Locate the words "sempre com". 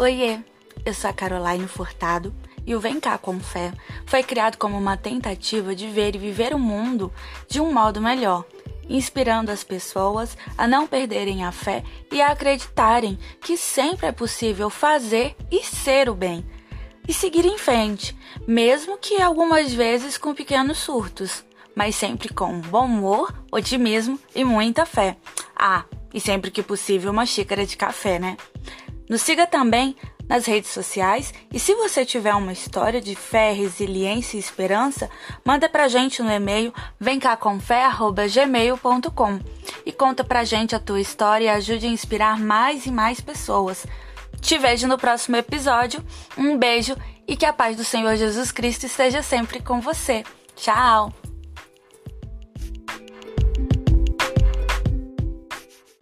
21.96-22.60, 49.22-49.80